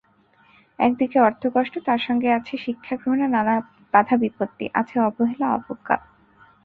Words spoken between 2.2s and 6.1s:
আছে শিক্ষা গ্রহণে নানা বাধাবিপত্তি, আছে অবহেলা-অবজ্ঞা।